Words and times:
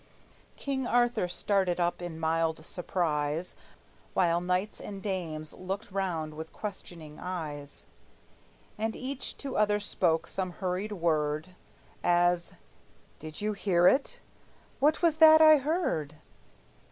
King 0.57 0.87
Arthur 0.87 1.27
started 1.27 1.79
up 1.79 2.01
in 2.01 2.19
mild 2.19 2.65
surprise, 2.65 3.53
While 4.15 4.41
knights 4.41 4.81
and 4.81 4.99
dames 4.99 5.53
looked 5.53 5.91
round 5.91 6.33
with 6.33 6.51
questioning 6.51 7.19
eyes, 7.19 7.85
And 8.79 8.95
each 8.95 9.37
to 9.37 9.57
other 9.57 9.79
spoke 9.79 10.27
some 10.27 10.53
hurried 10.53 10.93
word, 10.93 11.49
As, 12.03 12.55
"Did 13.19 13.41
you 13.41 13.53
hear 13.53 13.87
it?" 13.87 14.19
"What 14.79 15.03
was 15.03 15.17
that 15.17 15.39
I 15.39 15.57
heard?" 15.57 16.15